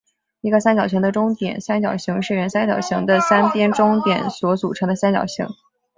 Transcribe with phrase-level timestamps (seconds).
[0.41, 5.45] 一个三角形的中点三角形是原三角形的三边的中点所组成的三角形。